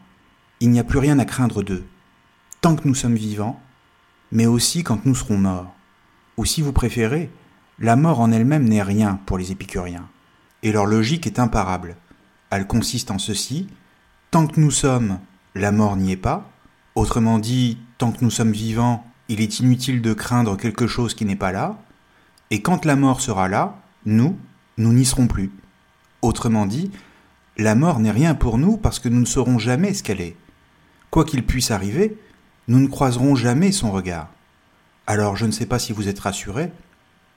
il 0.60 0.70
n'y 0.70 0.80
a 0.80 0.84
plus 0.84 0.98
rien 0.98 1.18
à 1.18 1.24
craindre 1.24 1.62
d'eux 1.62 1.84
tant 2.64 2.76
que 2.76 2.88
nous 2.88 2.94
sommes 2.94 3.14
vivants, 3.14 3.60
mais 4.32 4.46
aussi 4.46 4.84
quand 4.84 5.04
nous 5.04 5.14
serons 5.14 5.36
morts. 5.36 5.74
Ou 6.38 6.46
si 6.46 6.62
vous 6.62 6.72
préférez, 6.72 7.30
la 7.78 7.94
mort 7.94 8.20
en 8.20 8.32
elle-même 8.32 8.66
n'est 8.66 8.82
rien 8.82 9.20
pour 9.26 9.36
les 9.36 9.52
épicuriens. 9.52 10.08
Et 10.62 10.72
leur 10.72 10.86
logique 10.86 11.26
est 11.26 11.38
imparable. 11.38 11.98
Elle 12.48 12.66
consiste 12.66 13.10
en 13.10 13.18
ceci, 13.18 13.68
tant 14.30 14.46
que 14.46 14.58
nous 14.58 14.70
sommes, 14.70 15.18
la 15.54 15.72
mort 15.72 15.96
n'y 15.96 16.12
est 16.12 16.16
pas. 16.16 16.50
Autrement 16.94 17.38
dit, 17.38 17.78
tant 17.98 18.12
que 18.12 18.22
nous 18.22 18.30
sommes 18.30 18.52
vivants, 18.52 19.04
il 19.28 19.40
est 19.40 19.58
inutile 19.58 20.02
de 20.02 20.12
craindre 20.12 20.56
quelque 20.56 20.86
chose 20.86 21.14
qui 21.14 21.24
n'est 21.24 21.36
pas 21.36 21.52
là. 21.52 21.78
Et 22.50 22.62
quand 22.62 22.84
la 22.84 22.96
mort 22.96 23.20
sera 23.20 23.48
là, 23.48 23.76
nous, 24.06 24.38
nous 24.78 24.92
n'y 24.92 25.04
serons 25.04 25.26
plus. 25.26 25.50
Autrement 26.22 26.66
dit, 26.66 26.90
la 27.56 27.74
mort 27.74 28.00
n'est 28.00 28.10
rien 28.10 28.34
pour 28.34 28.58
nous 28.58 28.76
parce 28.76 28.98
que 28.98 29.08
nous 29.08 29.20
ne 29.20 29.24
saurons 29.24 29.58
jamais 29.58 29.94
ce 29.94 30.02
qu'elle 30.02 30.20
est. 30.20 30.36
Quoi 31.10 31.24
qu'il 31.24 31.44
puisse 31.44 31.70
arriver, 31.70 32.18
nous 32.68 32.80
ne 32.80 32.88
croiserons 32.88 33.34
jamais 33.34 33.72
son 33.72 33.90
regard. 33.92 34.28
Alors 35.06 35.36
je 35.36 35.46
ne 35.46 35.52
sais 35.52 35.66
pas 35.66 35.78
si 35.78 35.92
vous 35.92 36.08
êtes 36.08 36.20
rassurés, 36.20 36.72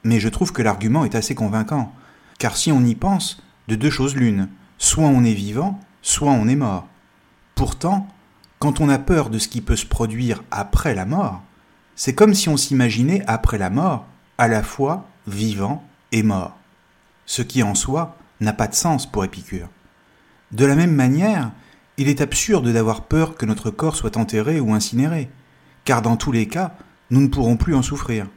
mais 0.03 0.19
je 0.19 0.29
trouve 0.29 0.53
que 0.53 0.61
l'argument 0.61 1.05
est 1.05 1.15
assez 1.15 1.35
convaincant, 1.35 1.93
car 2.39 2.55
si 2.55 2.71
on 2.71 2.83
y 2.83 2.95
pense, 2.95 3.43
de 3.67 3.75
deux 3.75 3.89
choses 3.89 4.15
l'une, 4.15 4.49
soit 4.77 5.07
on 5.07 5.23
est 5.23 5.33
vivant, 5.33 5.79
soit 6.01 6.31
on 6.31 6.47
est 6.47 6.55
mort. 6.55 6.87
Pourtant, 7.55 8.07
quand 8.59 8.81
on 8.81 8.89
a 8.89 8.97
peur 8.97 9.29
de 9.29 9.39
ce 9.39 9.47
qui 9.47 9.61
peut 9.61 9.75
se 9.75 9.85
produire 9.85 10.43
après 10.51 10.95
la 10.95 11.05
mort, 11.05 11.41
c'est 11.95 12.15
comme 12.15 12.33
si 12.33 12.49
on 12.49 12.57
s'imaginait 12.57 13.23
après 13.27 13.57
la 13.57 13.69
mort 13.69 14.05
à 14.37 14.47
la 14.47 14.63
fois 14.63 15.07
vivant 15.27 15.83
et 16.11 16.23
mort, 16.23 16.57
ce 17.25 17.41
qui 17.41 17.63
en 17.63 17.75
soi 17.75 18.17
n'a 18.39 18.53
pas 18.53 18.67
de 18.67 18.75
sens 18.75 19.09
pour 19.09 19.25
Épicure. 19.25 19.69
De 20.51 20.65
la 20.65 20.75
même 20.75 20.93
manière, 20.93 21.51
il 21.97 22.07
est 22.07 22.21
absurde 22.21 22.71
d'avoir 22.71 23.01
peur 23.01 23.35
que 23.35 23.45
notre 23.45 23.71
corps 23.71 23.95
soit 23.95 24.17
enterré 24.17 24.59
ou 24.59 24.73
incinéré, 24.73 25.29
car 25.85 26.01
dans 26.01 26.17
tous 26.17 26.31
les 26.31 26.47
cas, 26.47 26.75
nous 27.09 27.21
ne 27.21 27.27
pourrons 27.27 27.57
plus 27.57 27.75
en 27.75 27.81
souffrir. 27.81 28.27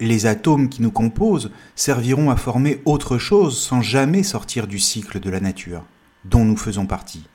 Les 0.00 0.26
atomes 0.26 0.68
qui 0.68 0.82
nous 0.82 0.90
composent 0.90 1.50
serviront 1.74 2.30
à 2.30 2.36
former 2.36 2.82
autre 2.84 3.16
chose 3.18 3.58
sans 3.58 3.80
jamais 3.80 4.22
sortir 4.22 4.66
du 4.66 4.78
cycle 4.78 5.20
de 5.20 5.30
la 5.30 5.40
nature, 5.40 5.84
dont 6.24 6.44
nous 6.44 6.56
faisons 6.56 6.86
partie. 6.86 7.26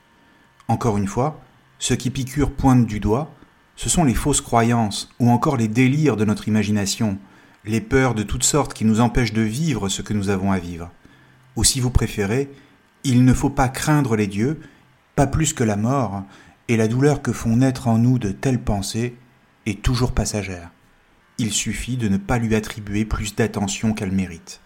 Encore 0.68 0.96
une 0.96 1.08
fois, 1.08 1.40
ce 1.82 1.94
qu'Épicure 1.94 2.52
pointe 2.52 2.86
du 2.86 3.00
doigt, 3.00 3.34
ce 3.74 3.88
sont 3.88 4.04
les 4.04 4.14
fausses 4.14 4.40
croyances 4.40 5.10
ou 5.18 5.30
encore 5.30 5.56
les 5.56 5.66
délires 5.66 6.16
de 6.16 6.24
notre 6.24 6.46
imagination, 6.46 7.18
les 7.64 7.80
peurs 7.80 8.14
de 8.14 8.22
toutes 8.22 8.44
sortes 8.44 8.72
qui 8.72 8.84
nous 8.84 9.00
empêchent 9.00 9.32
de 9.32 9.42
vivre 9.42 9.88
ce 9.88 10.00
que 10.00 10.12
nous 10.12 10.28
avons 10.28 10.52
à 10.52 10.60
vivre. 10.60 10.92
Ou 11.56 11.64
si 11.64 11.80
vous 11.80 11.90
préférez, 11.90 12.52
il 13.02 13.24
ne 13.24 13.34
faut 13.34 13.50
pas 13.50 13.68
craindre 13.68 14.14
les 14.14 14.28
dieux, 14.28 14.60
pas 15.16 15.26
plus 15.26 15.54
que 15.54 15.64
la 15.64 15.74
mort, 15.74 16.22
et 16.68 16.76
la 16.76 16.86
douleur 16.86 17.20
que 17.20 17.32
font 17.32 17.56
naître 17.56 17.88
en 17.88 17.98
nous 17.98 18.20
de 18.20 18.30
telles 18.30 18.62
pensées 18.62 19.16
est 19.66 19.82
toujours 19.82 20.12
passagère. 20.12 20.70
Il 21.38 21.50
suffit 21.50 21.96
de 21.96 22.06
ne 22.06 22.16
pas 22.16 22.38
lui 22.38 22.54
attribuer 22.54 23.04
plus 23.04 23.34
d'attention 23.34 23.92
qu'elle 23.92 24.12
mérite. 24.12 24.60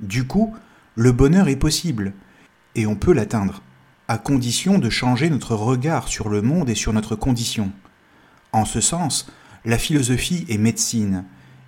Du 0.00 0.26
coup, 0.26 0.54
le 0.94 1.10
bonheur 1.10 1.48
est 1.48 1.56
possible, 1.56 2.12
et 2.74 2.86
on 2.86 2.96
peut 2.96 3.14
l'atteindre, 3.14 3.62
à 4.08 4.16
condition 4.16 4.78
de 4.78 4.88
changer 4.88 5.28
notre 5.28 5.54
regard 5.54 6.08
sur 6.08 6.30
le 6.30 6.40
monde 6.40 6.70
et 6.70 6.74
sur 6.74 6.94
notre 6.94 7.14
condition. 7.14 7.70
En 8.52 8.64
ce 8.64 8.80
sens, 8.80 9.30
la 9.66 9.76
philosophie 9.76 10.46
est 10.48 10.56
médecine, 10.56 11.24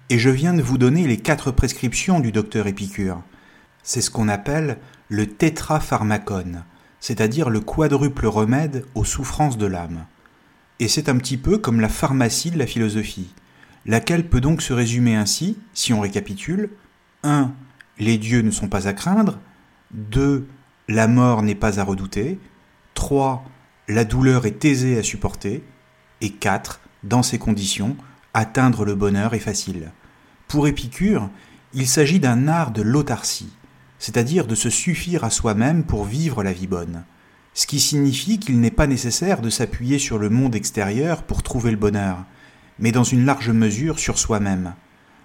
et 0.09 0.19
je 0.19 0.31
viens 0.31 0.55
de 0.55 0.63
vous 0.63 0.79
donner 0.79 1.07
les 1.07 1.19
quatre 1.19 1.51
prescriptions 1.51 2.19
du 2.19 2.33
docteur 2.33 2.67
Épicure. 2.67 3.23
C'est 3.83 4.01
ce 4.01 4.11
qu'on 4.11 4.29
appelle 4.29 4.79
le 5.09 5.27
tétrapharmacone, 5.27 6.65
c'est-à-dire 6.99 7.51
le 7.51 7.61
quadruple 7.61 8.27
remède 8.27 8.87
aux 8.95 9.05
souffrances 9.05 9.59
de 9.59 9.67
l'âme. 9.67 10.07
Et 10.79 10.89
c'est 10.89 11.11
un 11.11 11.19
petit 11.19 11.37
peu 11.37 11.59
comme 11.59 11.81
la 11.81 11.91
pharmacie 11.91 12.51
de 12.51 12.59
la 12.59 12.67
philosophie, 12.67 13.35
laquelle 13.85 14.27
peut 14.27 14.41
donc 14.41 14.63
se 14.63 14.73
résumer 14.73 15.15
ainsi, 15.15 15.59
si 15.75 15.93
on 15.93 16.01
récapitule 16.01 16.71
1. 17.23 17.53
Les 17.99 18.17
dieux 18.17 18.41
ne 18.41 18.51
sont 18.51 18.69
pas 18.69 18.89
à 18.89 18.95
craindre. 18.95 19.39
2. 19.93 20.47
La 20.91 21.07
mort 21.07 21.45
n'est 21.45 21.55
pas 21.55 21.79
à 21.79 21.85
redouter. 21.85 22.41
3. 22.95 23.45
La 23.87 24.05
douleur 24.05 24.45
est 24.45 24.65
aisée 24.65 24.99
à 24.99 25.05
supporter. 25.05 25.63
Et 26.21 26.31
4. 26.31 26.81
Dans 27.05 27.23
ces 27.23 27.39
conditions, 27.39 27.97
atteindre 28.35 28.85
le 28.85 28.97
bonheur 28.97 29.35
est 29.35 29.39
facile. 29.39 29.93
Pour 30.49 30.67
Épicure, 30.67 31.31
il 31.75 31.87
s'agit 31.87 32.19
d'un 32.19 32.49
art 32.49 32.73
de 32.73 32.83
l'autarcie, 32.83 33.53
c'est-à-dire 34.01 34.49
de 34.49 34.57
se 34.57 34.69
suffire 34.69 35.23
à 35.23 35.31
soi-même 35.31 35.85
pour 35.85 36.05
vivre 36.05 36.43
la 36.43 36.53
vie 36.53 36.67
bonne, 36.67 37.05
ce 37.55 37.69
qui 37.69 37.79
signifie 37.79 38.41
qu'il 38.41 38.59
n'est 38.59 38.73
pas 38.73 38.89
nécessaire 38.89 39.43
de 39.43 39.49
s'appuyer 39.49 40.01
sur 40.01 40.19
le 40.19 40.29
monde 40.29 40.57
extérieur 40.57 41.23
pour 41.23 41.45
trouver 41.45 41.71
le 41.71 41.77
bonheur, 41.77 42.25
mais 42.81 42.91
dans 42.91 43.05
une 43.05 43.25
large 43.25 43.51
mesure 43.51 44.01
sur 44.01 44.19
soi-même. 44.19 44.75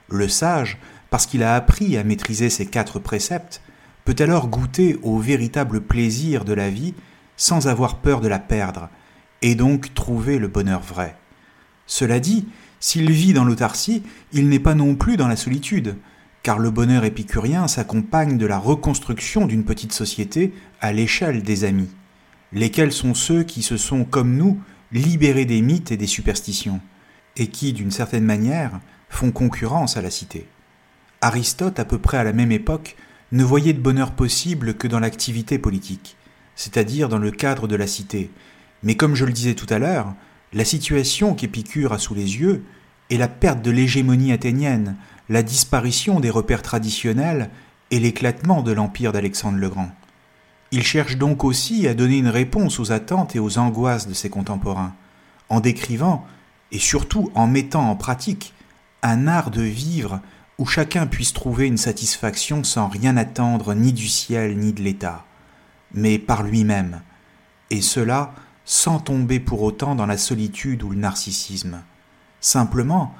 Le 0.10 0.28
sage, 0.28 0.78
parce 1.10 1.26
qu'il 1.26 1.42
a 1.42 1.56
appris 1.56 1.98
à 1.98 2.04
maîtriser 2.04 2.52
ces 2.52 2.68
quatre 2.68 3.00
préceptes, 3.00 3.64
peut 4.06 4.16
alors 4.20 4.48
goûter 4.48 4.98
au 5.02 5.20
véritable 5.20 5.82
plaisir 5.82 6.46
de 6.46 6.54
la 6.54 6.70
vie 6.70 6.94
sans 7.38 7.68
avoir 7.68 7.98
peur 7.98 8.22
de 8.22 8.28
la 8.28 8.40
perdre, 8.40 8.90
et 9.42 9.56
donc 9.56 9.94
trouver 9.94 10.40
le 10.40 10.48
bonheur 10.48 10.82
vrai. 10.82 11.18
Cela 11.86 12.20
dit, 12.20 12.48
s'il 12.80 13.12
vit 13.12 13.34
dans 13.34 13.44
l'autarcie, 13.44 14.04
il 14.32 14.48
n'est 14.48 14.60
pas 14.60 14.76
non 14.76 14.96
plus 14.96 15.18
dans 15.18 15.28
la 15.28 15.36
solitude, 15.36 15.98
car 16.44 16.60
le 16.60 16.70
bonheur 16.70 17.04
épicurien 17.04 17.68
s'accompagne 17.68 18.38
de 18.38 18.46
la 18.46 18.60
reconstruction 18.60 19.48
d'une 19.48 19.66
petite 19.66 19.92
société 19.92 20.54
à 20.80 20.94
l'échelle 20.94 21.42
des 21.42 21.64
amis, 21.64 21.90
lesquels 22.54 22.94
sont 22.94 23.16
ceux 23.16 23.44
qui 23.44 23.64
se 23.64 23.78
sont, 23.78 24.06
comme 24.06 24.38
nous, 24.38 24.62
libérés 24.92 25.46
des 25.46 25.62
mythes 25.62 25.92
et 25.92 25.98
des 25.98 26.08
superstitions, 26.08 26.80
et 27.36 27.48
qui, 27.48 27.74
d'une 27.74 27.92
certaine 27.92 28.24
manière, 28.24 28.80
font 29.10 29.32
concurrence 29.32 29.98
à 29.98 30.02
la 30.02 30.12
cité. 30.12 30.48
Aristote, 31.22 31.80
à 31.80 31.86
peu 31.86 31.98
près 31.98 32.18
à 32.18 32.24
la 32.24 32.34
même 32.34 32.52
époque, 32.52 32.96
ne 33.36 33.44
voyait 33.44 33.74
de 33.74 33.82
bonheur 33.82 34.12
possible 34.12 34.76
que 34.76 34.88
dans 34.88 35.00
l'activité 35.02 35.60
politique, 35.60 36.16
c'est-à-dire 36.56 37.10
dans 37.10 37.18
le 37.18 37.32
cadre 37.32 37.68
de 37.68 37.76
la 37.76 37.86
cité. 37.86 38.32
Mais 38.82 38.96
comme 38.96 39.14
je 39.14 39.26
le 39.26 39.34
disais 39.34 39.56
tout 39.56 39.66
à 39.70 39.78
l'heure, 39.78 40.14
la 40.54 40.64
situation 40.64 41.36
qu'Épicure 41.36 41.92
a 41.92 42.00
sous 42.00 42.16
les 42.16 42.38
yeux 42.38 42.64
est 43.10 43.18
la 43.18 43.28
perte 43.28 43.62
de 43.62 43.72
l'hégémonie 43.72 44.32
athénienne, 44.32 44.96
la 45.28 45.44
disparition 45.44 46.22
des 46.22 46.30
repères 46.30 46.62
traditionnels 46.62 47.50
et 47.92 48.00
l'éclatement 48.00 48.62
de 48.62 48.72
l'empire 48.72 49.12
d'Alexandre 49.12 49.58
le 49.58 49.70
Grand. 49.70 49.92
Il 50.72 50.84
cherche 50.84 51.18
donc 51.18 51.44
aussi 51.44 51.90
à 51.90 51.94
donner 51.94 52.18
une 52.18 52.30
réponse 52.30 52.80
aux 52.80 52.94
attentes 52.94 53.36
et 53.36 53.40
aux 53.40 53.58
angoisses 53.58 54.08
de 54.08 54.14
ses 54.14 54.30
contemporains, 54.30 54.96
en 55.50 55.60
décrivant, 55.60 56.26
et 56.72 56.80
surtout 56.80 57.32
en 57.36 57.48
mettant 57.48 57.90
en 57.90 57.98
pratique, 57.98 58.54
un 59.04 59.28
art 59.28 59.52
de 59.52 59.62
vivre 59.62 60.22
où 60.58 60.66
chacun 60.66 61.08
puisse 61.08 61.34
trouver 61.34 61.68
une 61.68 61.78
satisfaction 61.78 62.64
sans 62.64 62.88
rien 62.88 63.18
attendre 63.18 63.74
ni 63.74 63.94
du 63.94 64.08
ciel 64.08 64.58
ni 64.58 64.74
de 64.74 64.82
l'État, 64.82 65.26
mais 65.94 66.18
par 66.18 66.44
lui-même, 66.44 67.02
et 67.72 67.82
cela 67.82 68.34
sans 68.64 69.00
tomber 69.00 69.40
pour 69.40 69.62
autant 69.62 69.96
dans 69.96 70.06
la 70.06 70.18
solitude 70.18 70.84
ou 70.84 70.90
le 70.90 70.98
narcissisme. 70.98 71.84
Simplement, 72.40 73.16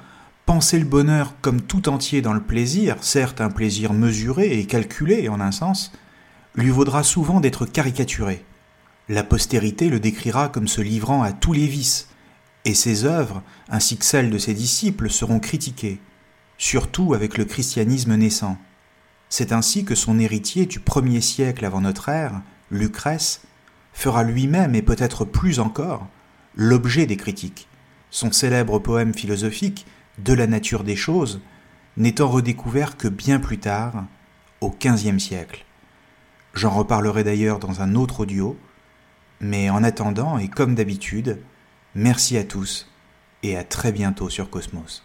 Penser 0.46 0.78
le 0.78 0.84
bonheur 0.84 1.34
comme 1.40 1.60
tout 1.60 1.88
entier 1.88 2.22
dans 2.22 2.32
le 2.32 2.40
plaisir, 2.40 2.98
certes 3.00 3.40
un 3.40 3.50
plaisir 3.50 3.92
mesuré 3.92 4.60
et 4.60 4.64
calculé 4.64 5.28
en 5.28 5.40
un 5.40 5.50
sens, 5.50 5.90
lui 6.54 6.70
vaudra 6.70 7.02
souvent 7.02 7.40
d'être 7.40 7.66
caricaturé. 7.66 8.44
La 9.08 9.24
postérité 9.24 9.88
le 9.88 9.98
décrira 9.98 10.48
comme 10.48 10.68
se 10.68 10.80
livrant 10.80 11.24
à 11.24 11.32
tous 11.32 11.52
les 11.52 11.66
vices, 11.66 12.10
et 12.64 12.74
ses 12.74 13.04
œuvres, 13.04 13.42
ainsi 13.68 13.96
que 13.96 14.04
celles 14.04 14.30
de 14.30 14.38
ses 14.38 14.54
disciples, 14.54 15.10
seront 15.10 15.40
critiquées, 15.40 16.00
surtout 16.58 17.14
avec 17.14 17.38
le 17.38 17.44
christianisme 17.44 18.14
naissant. 18.14 18.56
C'est 19.28 19.52
ainsi 19.52 19.84
que 19.84 19.94
son 19.94 20.18
héritier 20.18 20.66
du 20.66 20.80
premier 20.80 21.20
siècle 21.20 21.64
avant 21.64 21.80
notre 21.80 22.08
ère, 22.08 22.42
Lucrèce, 22.70 23.42
fera 23.92 24.22
lui-même 24.24 24.74
et 24.74 24.82
peut-être 24.82 25.24
plus 25.24 25.58
encore 25.58 26.06
l'objet 26.54 27.06
des 27.06 27.16
critiques. 27.16 27.68
Son 28.10 28.32
célèbre 28.32 28.78
poème 28.78 29.14
philosophique 29.14 29.86
de 30.18 30.32
la 30.32 30.46
nature 30.46 30.84
des 30.84 30.96
choses, 30.96 31.40
n'étant 31.96 32.28
redécouvert 32.28 32.96
que 32.96 33.08
bien 33.08 33.38
plus 33.38 33.58
tard, 33.58 34.04
au 34.60 34.70
XVe 34.70 35.18
siècle. 35.18 35.64
J'en 36.54 36.70
reparlerai 36.70 37.24
d'ailleurs 37.24 37.58
dans 37.58 37.82
un 37.82 37.94
autre 37.94 38.20
audio, 38.20 38.58
mais 39.40 39.68
en 39.68 39.84
attendant, 39.84 40.38
et 40.38 40.48
comme 40.48 40.74
d'habitude, 40.74 41.38
merci 41.94 42.38
à 42.38 42.44
tous 42.44 42.90
et 43.42 43.56
à 43.56 43.64
très 43.64 43.92
bientôt 43.92 44.30
sur 44.30 44.48
Cosmos. 44.48 45.04